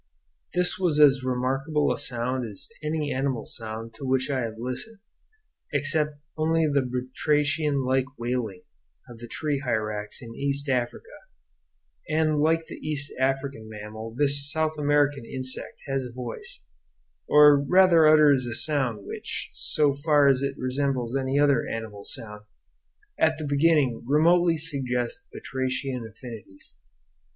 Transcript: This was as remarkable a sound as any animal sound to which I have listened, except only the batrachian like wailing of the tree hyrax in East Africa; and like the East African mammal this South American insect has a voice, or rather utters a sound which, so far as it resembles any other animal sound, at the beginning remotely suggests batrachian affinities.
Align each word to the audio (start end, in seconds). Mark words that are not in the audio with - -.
This 0.55 0.79
was 0.79 0.99
as 0.99 1.23
remarkable 1.23 1.93
a 1.93 1.97
sound 1.99 2.43
as 2.49 2.67
any 2.81 3.13
animal 3.13 3.45
sound 3.45 3.93
to 3.93 4.03
which 4.03 4.31
I 4.31 4.39
have 4.39 4.57
listened, 4.57 4.97
except 5.73 6.17
only 6.35 6.65
the 6.65 6.81
batrachian 6.81 7.85
like 7.85 8.05
wailing 8.17 8.63
of 9.07 9.19
the 9.19 9.27
tree 9.27 9.59
hyrax 9.59 10.19
in 10.19 10.33
East 10.33 10.67
Africa; 10.69 11.05
and 12.09 12.39
like 12.39 12.65
the 12.65 12.77
East 12.77 13.13
African 13.19 13.69
mammal 13.69 14.15
this 14.17 14.51
South 14.51 14.75
American 14.75 15.23
insect 15.23 15.79
has 15.87 16.03
a 16.07 16.11
voice, 16.11 16.65
or 17.27 17.61
rather 17.63 18.07
utters 18.07 18.47
a 18.47 18.55
sound 18.55 19.05
which, 19.05 19.51
so 19.53 19.93
far 19.93 20.27
as 20.27 20.41
it 20.41 20.57
resembles 20.57 21.15
any 21.15 21.37
other 21.39 21.67
animal 21.67 22.05
sound, 22.05 22.41
at 23.19 23.37
the 23.37 23.45
beginning 23.45 24.01
remotely 24.07 24.57
suggests 24.57 25.27
batrachian 25.31 26.07
affinities. 26.09 26.73